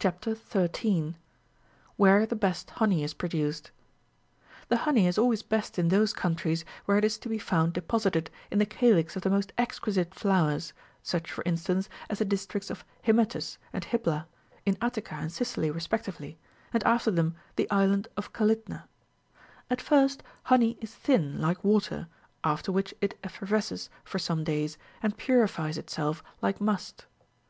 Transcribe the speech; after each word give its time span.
CHAP. 0.00 0.22
13. 0.22 0.38
(13.) 0.38 1.14
WHERE 1.98 2.24
THE 2.24 2.34
BEST 2.34 2.70
HONEY 2.70 3.04
IS 3.04 3.12
PRODUCED. 3.12 3.70
The 4.68 4.76
honey 4.88 5.06
is 5.06 5.18
always 5.18 5.42
best 5.42 5.78
in 5.78 5.88
those 5.88 6.14
countries 6.14 6.64
where 6.86 6.96
it 6.96 7.04
is 7.04 7.18
to 7.18 7.28
be 7.28 7.36
found 7.36 7.74
deposited 7.74 8.30
in 8.50 8.58
the 8.58 8.64
calix 8.64 9.16
of 9.16 9.22
the 9.22 9.28
most 9.28 9.52
exquisite 9.58 10.14
flowers, 10.14 10.72
such, 11.02 11.30
for 11.30 11.44
instance, 11.44 11.90
as 12.08 12.20
the 12.20 12.24
districts 12.24 12.70
of 12.70 12.86
Hymettus 13.02 13.58
and 13.70 13.84
Hybla, 13.84 14.24
in 14.64 14.78
Attica 14.80 15.16
and 15.16 15.30
Sicily 15.30 15.70
respectively, 15.70 16.38
and 16.72 16.82
after 16.84 17.10
them 17.10 17.34
the 17.56 17.70
island 17.70 18.08
of 18.16 18.32
Calydna.33 18.32 18.84
At 19.68 19.82
first, 19.82 20.22
honey 20.44 20.78
is 20.80 20.94
thin, 20.94 21.38
like 21.38 21.62
water, 21.62 22.08
after 22.42 22.72
which 22.72 22.94
it 23.02 23.18
effervesces 23.22 23.90
for 24.04 24.18
some 24.18 24.42
days, 24.42 24.78
and 25.02 25.18
purifies 25.18 25.76
itself 25.76 26.24
like 26.40 26.62
must. 26.62 27.04